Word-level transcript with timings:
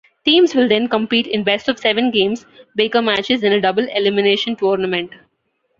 Teams 0.25 0.55
will 0.55 0.67
then 0.67 0.87
compete 0.87 1.27
in 1.27 1.43
best-of-seven-games 1.43 2.47
Baker 2.75 3.03
matches 3.03 3.43
in 3.43 3.53
a 3.53 3.61
double 3.61 3.83
elimination 3.89 4.55
tournament. 4.55 5.11